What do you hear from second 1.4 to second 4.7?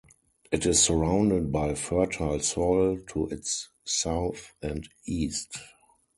by fertile soil to its south